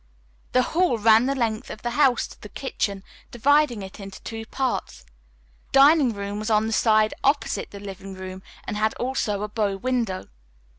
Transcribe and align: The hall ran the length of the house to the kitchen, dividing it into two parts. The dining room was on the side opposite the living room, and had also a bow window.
The 0.53 0.63
hall 0.63 0.97
ran 0.97 1.27
the 1.27 1.35
length 1.35 1.69
of 1.69 1.83
the 1.83 1.91
house 1.91 2.25
to 2.25 2.41
the 2.41 2.49
kitchen, 2.49 3.03
dividing 3.29 3.83
it 3.83 3.99
into 3.99 4.19
two 4.23 4.47
parts. 4.47 5.03
The 5.65 5.73
dining 5.73 6.11
room 6.15 6.39
was 6.39 6.49
on 6.49 6.65
the 6.65 6.73
side 6.73 7.13
opposite 7.23 7.69
the 7.69 7.79
living 7.79 8.15
room, 8.15 8.41
and 8.63 8.77
had 8.77 8.95
also 8.95 9.43
a 9.43 9.47
bow 9.47 9.77
window. 9.77 10.29